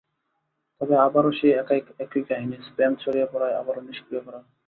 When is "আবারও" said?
1.05-1.31, 3.59-3.81